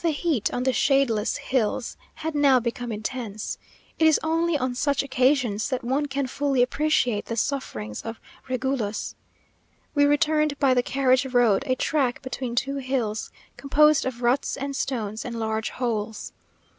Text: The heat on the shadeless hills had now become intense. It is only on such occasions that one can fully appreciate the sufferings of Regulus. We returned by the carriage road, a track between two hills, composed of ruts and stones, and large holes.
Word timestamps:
The 0.00 0.12
heat 0.12 0.50
on 0.50 0.62
the 0.62 0.72
shadeless 0.72 1.36
hills 1.36 1.98
had 2.14 2.34
now 2.34 2.58
become 2.58 2.90
intense. 2.90 3.58
It 3.98 4.06
is 4.06 4.18
only 4.22 4.56
on 4.56 4.74
such 4.74 5.02
occasions 5.02 5.68
that 5.68 5.84
one 5.84 6.06
can 6.06 6.26
fully 6.26 6.62
appreciate 6.62 7.26
the 7.26 7.36
sufferings 7.36 8.00
of 8.00 8.18
Regulus. 8.48 9.14
We 9.94 10.06
returned 10.06 10.58
by 10.58 10.72
the 10.72 10.82
carriage 10.82 11.26
road, 11.26 11.64
a 11.66 11.74
track 11.76 12.22
between 12.22 12.54
two 12.54 12.76
hills, 12.76 13.30
composed 13.58 14.06
of 14.06 14.22
ruts 14.22 14.56
and 14.56 14.74
stones, 14.74 15.26
and 15.26 15.38
large 15.38 15.68
holes. 15.68 16.32